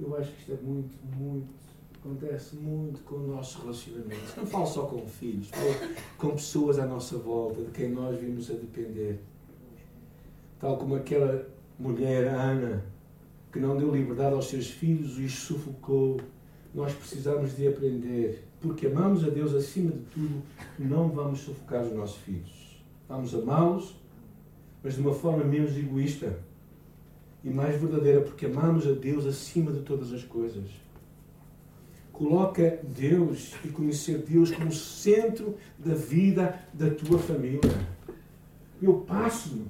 [0.00, 1.48] Eu acho que isto é muito, muito,
[1.98, 4.34] acontece muito com os nossos relacionamentos.
[4.34, 5.50] Não falo só com filhos,
[6.16, 9.20] com pessoas à nossa volta, de quem nós vimos a depender.
[10.58, 11.46] Tal como aquela
[11.78, 12.82] mulher, Ana,
[13.52, 16.18] que não deu liberdade aos seus filhos e os sufocou.
[16.72, 20.42] Nós precisamos de aprender, porque amamos a Deus acima de tudo,
[20.78, 22.80] não vamos sufocar os nossos filhos.
[23.08, 23.96] Vamos amá-los,
[24.82, 26.38] mas de uma forma menos egoísta
[27.42, 30.64] e mais verdadeira, porque amamos a Deus acima de todas as coisas.
[32.12, 37.60] Coloca Deus e conhecer Deus como centro da vida da tua família.
[38.80, 39.66] Eu passo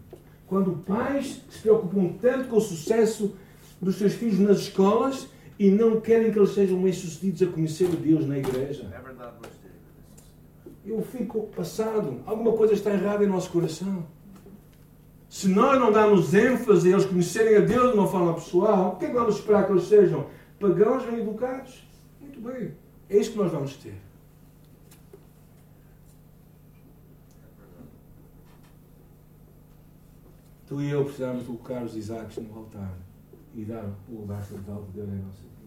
[0.47, 3.35] quando pais se preocupam tanto com o sucesso
[3.81, 5.29] dos seus filhos nas escolas
[5.61, 8.91] e não querem que eles sejam bem-sucedidos a conhecer o Deus na igreja.
[10.87, 12.23] Eu fico passado.
[12.25, 14.07] Alguma coisa está errada em nosso coração.
[15.29, 18.97] Se nós não damos ênfase a eles conhecerem a Deus de uma forma pessoal, o
[18.97, 20.29] que é que vamos esperar que eles sejam?
[20.59, 21.87] Pagãos bem educados?
[22.19, 22.73] Muito bem.
[23.11, 24.01] É isso que nós vamos ter.
[30.67, 33.10] Tu e eu precisamos colocar os Isaques no altar
[33.55, 35.61] e dar o lugar central de Deus em nossa vida.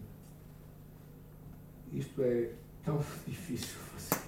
[1.92, 2.50] Isto é
[2.82, 4.24] tão difícil fazer.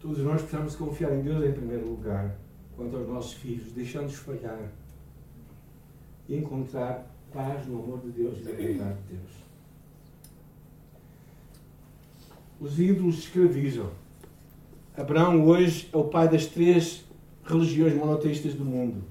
[0.00, 2.36] Todos nós precisamos confiar em Deus em primeiro lugar,
[2.76, 4.70] quanto aos nossos filhos, deixando-os falhar
[6.28, 9.30] e encontrar paz no amor de Deus e na vontade de Deus.
[12.60, 13.90] Os ídolos escravizam.
[14.96, 17.03] Abraão hoje é o pai das três
[17.44, 19.04] religiões monoteístas do mundo: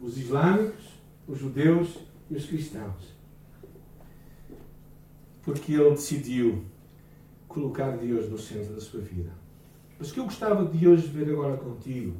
[0.00, 0.84] os islâmicos,
[1.26, 1.98] os judeus
[2.30, 3.14] e os cristãos.
[5.42, 6.64] Porque ele decidiu
[7.46, 9.30] colocar Deus no centro da sua vida.
[9.98, 12.16] Mas o que eu gostava de hoje ver agora contigo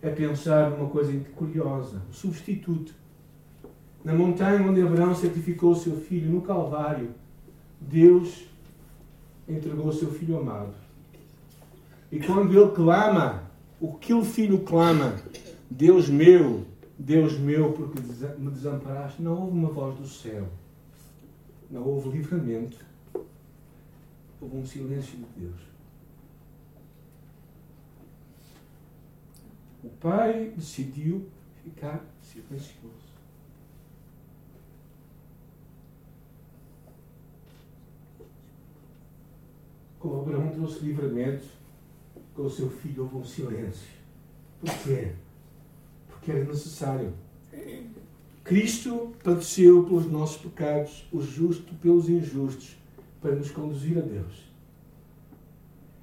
[0.00, 2.94] é pensar numa coisa curiosa: o substituto.
[4.02, 7.10] Na montanha onde Abraão sacrificou o seu filho, no Calvário,
[7.78, 8.46] Deus
[9.46, 10.72] entregou o seu filho amado.
[12.10, 13.49] E quando ele clama,
[13.80, 15.16] o que o filho clama,
[15.70, 16.66] Deus meu,
[16.98, 17.98] Deus meu, porque
[18.38, 20.46] me desamparaste, não houve uma voz do céu.
[21.70, 22.84] Não houve livramento.
[24.40, 25.60] Houve um silêncio de Deus.
[29.82, 31.26] O pai decidiu
[31.64, 33.10] ficar silencioso.
[39.98, 41.59] Como Abraão trouxe livramento,
[42.40, 43.88] com o seu filho houve um silêncio.
[44.60, 45.08] Por quê?
[46.08, 47.12] Porque era necessário.
[48.42, 52.78] Cristo padeceu pelos nossos pecados, o justo pelos injustos,
[53.20, 54.50] para nos conduzir a Deus.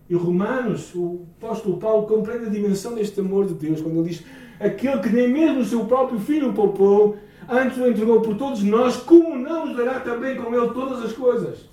[0.07, 4.23] E Romanos, o apóstolo Paulo compreende a dimensão deste amor de Deus quando ele diz:
[4.59, 7.17] Aquele que nem mesmo o seu próprio filho poupou,
[7.49, 11.13] antes o entregou por todos nós, como não nos dará também com ele todas as
[11.13, 11.65] coisas?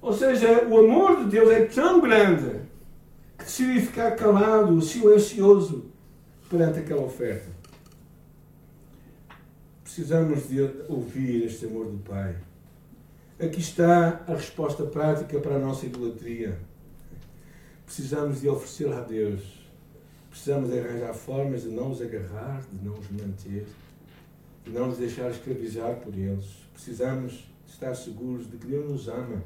[0.00, 2.59] Ou seja, o amor de Deus é tão grande
[3.50, 5.86] que decidiu ficar calado, silencioso
[6.48, 7.50] perante aquela oferta.
[9.82, 12.36] Precisamos de ouvir este amor do Pai.
[13.40, 16.58] Aqui está a resposta prática para a nossa idolatria.
[17.84, 19.42] Precisamos de oferecer a Deus.
[20.30, 23.66] Precisamos de arranjar formas de não os agarrar, de não os manter,
[24.64, 26.46] de não nos deixar escravizar por eles.
[26.72, 27.32] Precisamos
[27.66, 29.42] de estar seguros de que Deus nos ama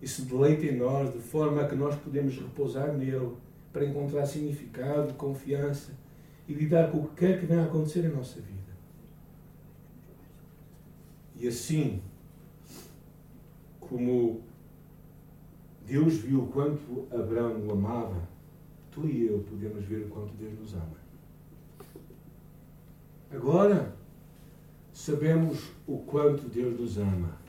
[0.00, 3.32] e se deleita em nós de forma a que nós podemos repousar nele
[3.72, 5.92] para encontrar significado, confiança
[6.46, 8.58] e lidar com o que quer que venha a acontecer em nossa vida.
[11.36, 12.00] E assim,
[13.80, 14.40] como
[15.86, 18.28] Deus viu quanto Abraão o amava,
[18.90, 20.98] tu e eu podemos ver o quanto Deus nos ama.
[23.30, 23.94] Agora,
[24.92, 27.47] sabemos o quanto Deus nos ama.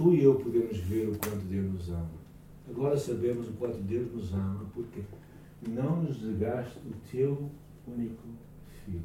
[0.00, 2.10] Tu e eu podemos ver o quanto Deus nos ama.
[2.70, 5.02] Agora sabemos o quanto Deus nos ama, porque
[5.68, 7.50] não nos negaste o teu
[7.86, 8.22] único
[8.82, 9.04] filho.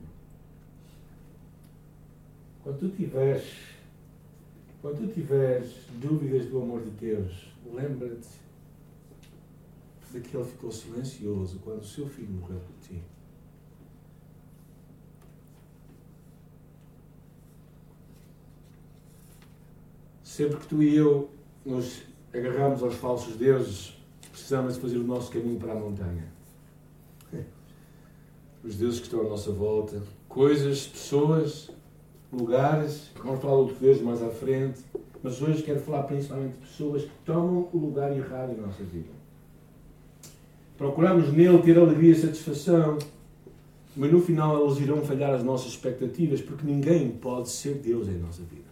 [2.63, 3.43] Quando tu tiveres
[4.81, 8.29] quando tu tiveres dúvidas do amor de Deus, lembra-te
[10.13, 13.01] de que ele ficou silencioso quando o seu filho morreu por ti.
[20.35, 21.29] Sempre que tu e eu
[21.65, 22.01] nos
[22.33, 23.95] agarramos aos falsos deuses,
[24.29, 26.25] precisamos de fazer o nosso caminho para a montanha.
[28.61, 31.71] Os deuses que estão à nossa volta, coisas, pessoas,
[32.33, 34.81] lugares, vamos falar outro Deus mais à frente,
[35.23, 39.13] mas hoje quero falar principalmente de pessoas que tomam o lugar errado em nossa vida.
[40.77, 42.97] Procuramos nele ter alegria e satisfação,
[43.95, 48.17] mas no final eles irão falhar as nossas expectativas, porque ninguém pode ser Deus em
[48.17, 48.64] nossa vida.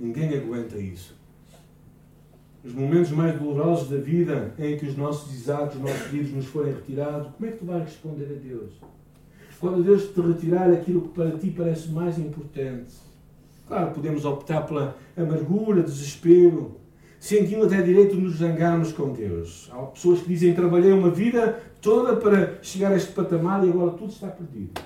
[0.00, 1.14] Ninguém aguenta isso.
[2.64, 6.46] Os momentos mais dolorosos da vida em que os nossos exatos, os nossos filhos nos
[6.46, 8.72] forem retirados, como é que tu vais responder a Deus?
[9.60, 12.94] Quando Deus te retirar aquilo que para ti parece mais importante.
[13.68, 16.76] Claro, podemos optar pela amargura, desespero,
[17.18, 19.68] sentindo até direito de nos zangarmos com Deus.
[19.70, 23.90] Há pessoas que dizem: Trabalhei uma vida toda para chegar a este patamar e agora
[23.90, 24.80] tudo está perdido.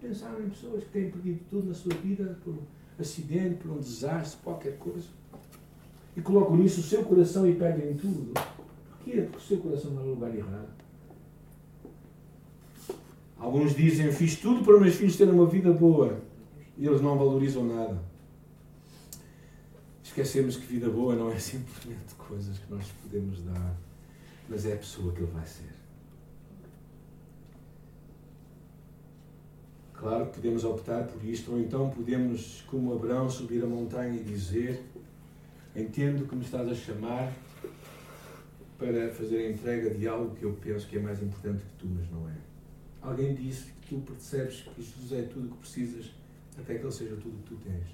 [0.00, 2.54] Pensaram em pessoas que têm perdido tudo na sua vida por
[2.98, 5.06] acidente, por um desastre, qualquer coisa.
[6.16, 8.32] E colocam nisso o seu coração e perdem tudo.
[8.34, 9.22] Porquê?
[9.22, 10.68] Porque o seu coração está no lugar errado.
[13.38, 16.20] Alguns dizem, fiz tudo para meus filhos terem uma vida boa.
[16.76, 18.02] E eles não valorizam nada.
[20.02, 23.76] Esquecemos que vida boa não é simplesmente coisas que nós podemos dar,
[24.48, 25.77] mas é a pessoa que ele vai ser.
[29.98, 34.22] Claro que podemos optar por isto, ou então podemos, como Abraão, subir a montanha e
[34.22, 34.84] dizer:
[35.74, 37.32] Entendo que me estás a chamar
[38.78, 41.88] para fazer a entrega de algo que eu penso que é mais importante que tu,
[41.88, 42.34] mas não é.
[43.02, 46.14] Alguém disse que tu percebes que Jesus é tudo o que precisas
[46.56, 47.88] até que Ele seja tudo o que tu tens.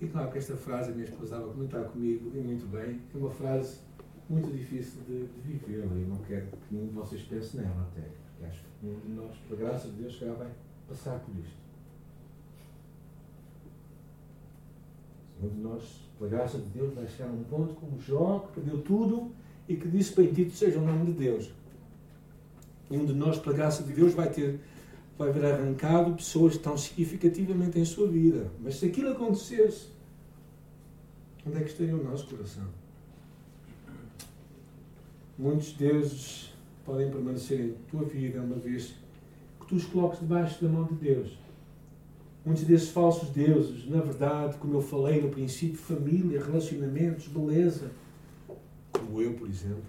[0.00, 3.00] E claro que esta frase, a minha esposa estava a comentar comigo, e muito bem,
[3.12, 3.78] é uma frase
[4.28, 8.46] muito difícil de, de viver, e não quero que nenhum de vocês pense nela até,
[8.46, 10.48] acho que nós, pela graça de Deus, já vai
[10.88, 11.64] passar por isto.
[15.44, 15.82] onde nós,
[16.18, 19.32] pela graça de Deus, vai chegar a um ponto como Jó, que perdeu tudo
[19.68, 21.50] e que disse: Bendito seja o nome de Deus.
[22.90, 24.60] E um de nós, pela graça de Deus, vai ter
[25.16, 28.50] vai ver arrancado pessoas tão significativamente em sua vida.
[28.60, 29.86] Mas se aquilo acontecesse,
[31.46, 32.66] onde é que estaria o nosso coração?
[35.38, 36.52] Muitos deuses
[36.84, 38.94] podem permanecer em tua vida uma vez
[39.64, 41.38] que tu os coloques debaixo da mão de Deus.
[42.44, 47.90] Muitos desses falsos deuses, na verdade, como eu falei no princípio, família, relacionamentos, beleza,
[48.92, 49.82] como eu, por exemplo,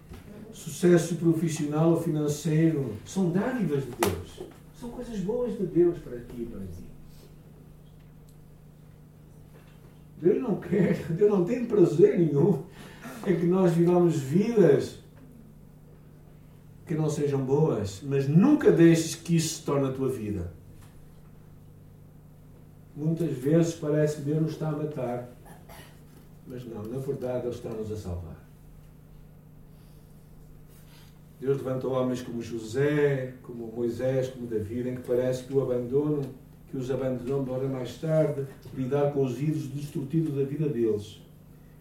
[0.54, 4.50] sucesso profissional ou financeiro, são dádivas de Deus.
[4.80, 6.86] São coisas boas de Deus para ti e para ti.
[10.22, 12.64] Deus não quer, Deus não tem prazer nenhum
[13.28, 15.00] em que nós vivamos vidas
[16.86, 20.52] que não sejam boas, mas nunca deixes que isso se torne a tua vida.
[22.96, 25.30] Muitas vezes parece que Deus nos está a matar,
[26.48, 28.46] mas não, na verdade Ele está-nos a salvar.
[31.40, 36.24] Deus levantou homens como José, como Moisés, como Davi, em que parece que o abandono,
[36.72, 41.22] que os abandonou para mais tarde lidar com os ídolos destrutivos da vida deles.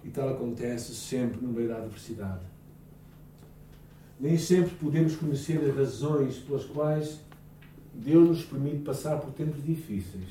[0.02, 2.53] E tal acontece sempre no meio da adversidade.
[4.18, 7.20] Nem sempre podemos conhecer as razões pelas quais
[7.92, 10.28] Deus nos permite passar por tempos difíceis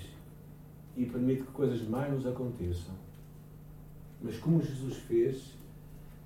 [0.95, 2.93] e permite que coisas mais nos aconteçam.
[4.21, 5.53] Mas como Jesus fez,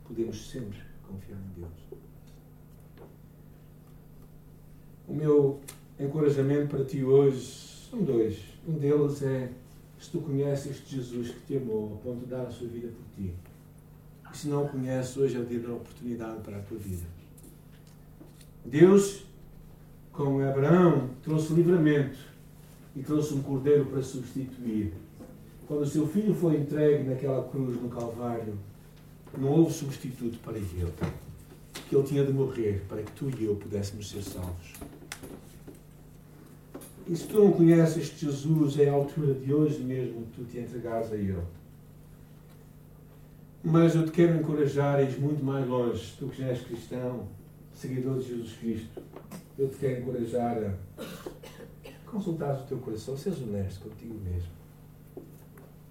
[0.05, 0.77] podemos sempre
[1.07, 1.87] confiar em Deus.
[5.07, 5.61] O meu
[5.99, 7.39] encorajamento para ti hoje
[7.89, 8.37] são dois.
[8.67, 9.51] Um deles é
[9.99, 12.89] se tu conheces este Jesus que te amou a ponto de dar a sua vida
[12.89, 13.33] por ti.
[14.31, 17.16] E se não o conheces, hoje é o dia da oportunidade para a tua vida.
[18.68, 19.24] Deus,
[20.11, 22.18] com Abraão, trouxe livramento
[22.95, 24.93] e trouxe um cordeiro para substituir.
[25.68, 28.57] Quando o seu filho foi entregue naquela cruz no Calvário,
[29.38, 30.93] não houve substituto para ele.
[31.89, 34.74] Que ele tinha de morrer para que tu e eu pudéssemos ser salvos.
[37.09, 40.59] E se tu não conheces Jesus, é a altura de hoje mesmo que tu te
[40.59, 41.38] entregares a Ele.
[43.63, 46.13] Mas eu te quero encorajar a ir muito mais longe.
[46.20, 47.28] Tu que já és cristão,
[47.78, 49.01] seguidor de Jesus Cristo,
[49.57, 54.49] eu te quero encorajar a consultar o teu coração, seres honesto contigo mesmo.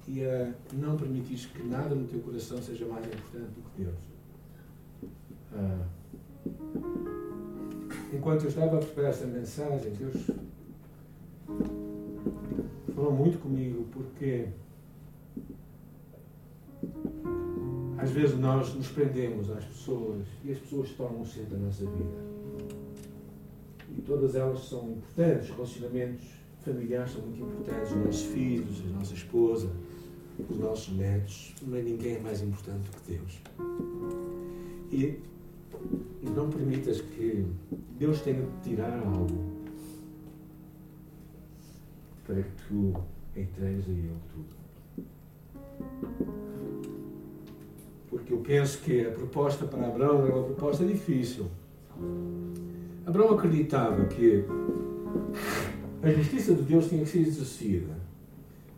[0.09, 3.97] E a não permitir que nada no teu coração seja mais importante do que Deus.
[5.53, 5.87] Ah,
[8.13, 10.31] enquanto eu estava a preparar esta mensagem, Deus
[12.95, 14.49] falou muito comigo porque
[17.99, 21.85] às vezes nós nos prendemos às pessoas e as pessoas tornam o centro da nossa
[21.85, 22.27] vida.
[23.97, 26.25] E todas elas são importantes, relacionamentos
[26.61, 29.71] familiares são muito importantes, os nossos filhos, a nossa esposa,
[30.51, 33.41] os nossos netos, mas ninguém é mais importante do que Deus.
[34.93, 35.21] E,
[36.35, 37.47] não permitas que
[37.99, 39.57] Deus tenha de tirar algo
[42.27, 42.93] para que tu
[43.37, 44.57] entregues a Ele tudo.
[48.27, 51.47] Porque eu penso que a proposta para Abraão era uma proposta difícil.
[53.07, 54.45] Abraão acreditava que
[56.03, 57.95] a justiça de Deus tinha que ser exercida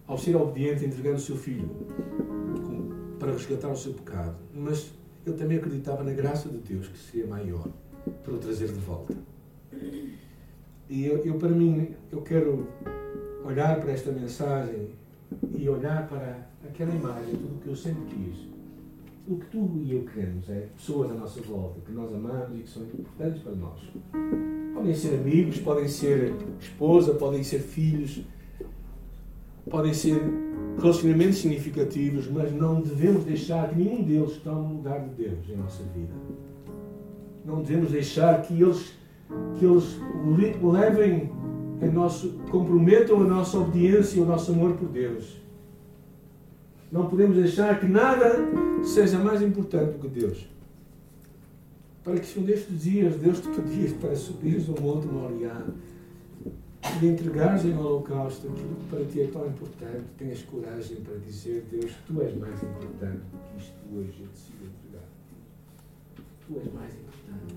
[0.07, 1.71] ao ser obediente entregando o seu filho
[3.19, 4.37] para resgatar o seu pecado.
[4.53, 4.93] Mas
[5.27, 7.67] ele também acreditava na graça de Deus que seria maior
[8.23, 9.17] para o trazer de volta.
[10.91, 12.69] E eu, eu para mim, eu quero
[13.43, 14.91] olhar para esta mensagem
[15.57, 18.58] e olhar para aquela imagem, tudo o que eu sempre quis.
[19.31, 22.63] O que tu e eu queremos é pessoas à nossa volta, que nós amamos e
[22.63, 23.79] que são importantes para nós.
[24.73, 28.23] Podem ser amigos, podem ser esposa, podem ser filhos,
[29.69, 30.19] podem ser
[30.79, 35.57] relacionamentos significativos, mas não devemos deixar que nenhum deles tome o lugar de Deus em
[35.57, 36.15] nossa vida.
[37.45, 38.95] Não devemos deixar que eles,
[39.59, 39.99] que eles
[40.63, 41.31] levem
[41.83, 45.37] a nosso, comprometam a nossa obediência e o nosso amor por Deus.
[46.91, 48.37] Não podemos deixar que nada
[48.83, 50.49] seja mais importante do que Deus.
[52.03, 55.67] Para que se um destes dias Deus te pedisse para subires ao Monte Moriá
[57.03, 61.67] e entregares em holocausto aquilo que para ti é tão importante, tenhas coragem para dizer,
[61.71, 65.09] Deus, tu és mais importante do que isto hoje eu decido entregar.
[66.47, 67.55] Tu és mais importante.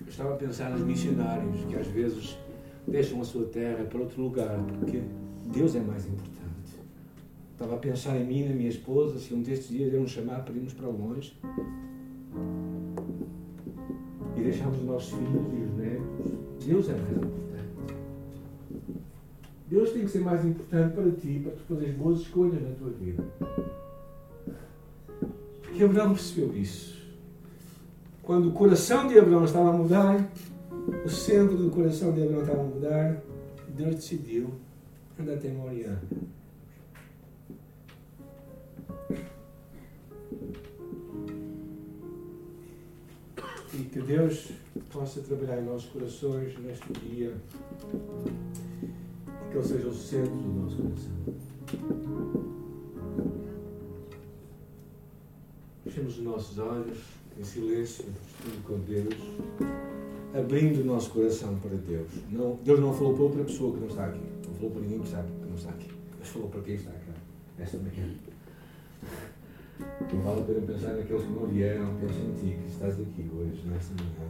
[0.00, 2.38] Eu estava a pensar nos missionários que às vezes
[2.86, 5.02] deixam a sua terra para outro lugar porque
[5.52, 6.37] Deus é mais importante.
[7.58, 10.44] Estava a pensar em mim, na minha esposa, se um destes dias iam nos chamar
[10.44, 11.36] para irmos para longe
[14.36, 16.64] e deixarmos os nossos filhos e os netos.
[16.64, 17.94] Deus é mais importante.
[19.68, 22.90] Deus tem que ser mais importante para ti, para tu fazeres boas escolhas na tua
[22.90, 23.24] vida.
[25.60, 26.96] Porque Abraão percebeu isso.
[28.22, 30.30] Quando o coração de Abraão estava a mudar,
[31.04, 33.20] o centro do coração de Abraão estava a mudar,
[33.76, 34.48] Deus decidiu
[35.18, 35.98] andar até Moriá.
[43.78, 44.50] E que Deus
[44.92, 47.32] possa trabalhar em nossos corações neste dia.
[47.86, 51.38] E que Ele seja o centro do nosso coração.
[55.84, 56.98] Fechemos os nossos olhos
[57.38, 59.14] em silêncio, estudo com Deus,
[60.36, 62.08] abrindo o nosso coração para Deus.
[62.32, 64.20] Não, Deus não falou para outra pessoa que não está aqui.
[64.44, 65.88] Não falou para ninguém que, está, que não está aqui.
[66.16, 67.12] Deus falou para quem está aqui
[67.60, 68.12] esta manhã.
[70.12, 73.30] Não vale a pena pensar naqueles que não vieram, pensa em ti, que estás aqui
[73.36, 74.28] hoje, nesta manhã.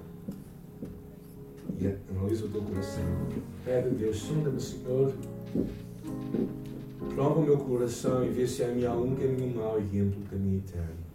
[1.81, 3.05] E analisa o teu coração.
[3.65, 5.15] Pede a Deus, sonda-me, Senhor.
[7.15, 10.11] Prova o meu coração e vê se há em mim algum caminho mau e guia-me
[10.13, 11.09] pelo caminho eterno.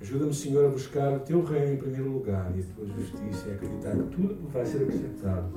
[0.00, 3.50] Ajuda-me, Senhor, a buscar o teu reino em primeiro lugar e a tua justiça e
[3.50, 5.48] a acreditar que tudo vai ser acrescentado.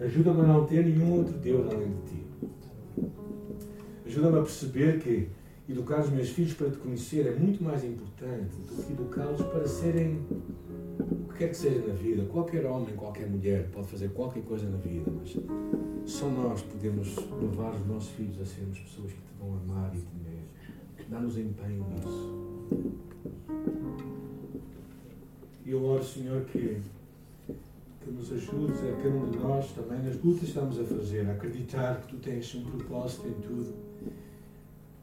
[0.00, 2.22] Ajuda-me a não ter nenhum outro Deus além de ti.
[4.06, 5.28] Ajuda-me a perceber que
[5.68, 9.68] educar os meus filhos para te conhecer é muito mais importante do que educá-los para
[9.68, 10.20] serem
[10.98, 12.24] o que quer que seja na vida.
[12.24, 15.36] Qualquer homem, qualquer mulher pode fazer qualquer coisa na vida, mas
[16.10, 20.00] só nós podemos levar os nossos filhos a sermos pessoas que te vão amar e
[20.00, 20.42] temer.
[21.10, 22.48] Dá-nos empenho nisso.
[25.64, 26.80] E eu oro, Senhor, que,
[28.02, 31.28] que nos ajudes a cada um de nós também nas lutas que estamos a fazer,
[31.28, 33.87] a acreditar que tu tens um propósito em tudo.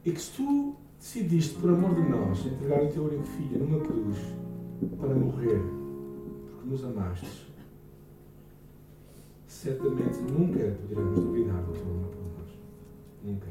[0.05, 3.79] E que se tu decidiste, por amor de nós, entregar o teu único filho numa
[3.79, 4.17] cruz
[4.99, 5.59] para morrer,
[6.51, 7.47] porque nos amaste,
[9.47, 12.49] certamente nunca poderemos duvidar do teu amor por nós.
[13.23, 13.47] Nunca.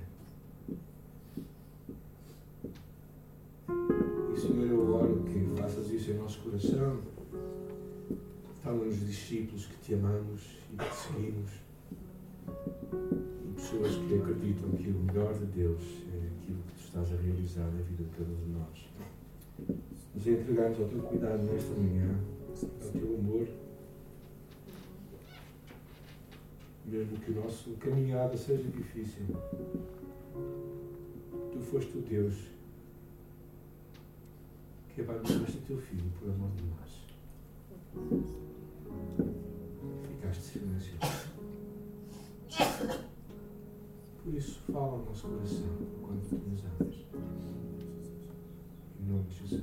[4.32, 7.00] E Senhor, eu oro que faças isso em nosso coração.
[8.62, 10.40] Torna-nos discípulos que te amamos
[10.72, 11.50] e que te seguimos.
[13.74, 17.64] Pessoas que acreditam que o melhor de Deus é aquilo que tu estás a realizar
[17.64, 18.88] na vida de cada um de nós.
[20.14, 22.20] Nos entregamos ao teu cuidado nesta manhã,
[22.62, 23.48] ao teu amor.
[26.86, 29.24] Mesmo que o nosso caminhada seja difícil,
[31.52, 32.46] tu foste o Deus
[34.94, 37.04] que abandonaste o teu filho por amor de nós.
[40.06, 41.24] Ficaste silencioso.
[44.24, 45.66] Por isso, fala ao nosso coração
[46.00, 46.22] quando
[46.80, 46.94] amas.
[48.98, 49.62] Em nome de Jesus.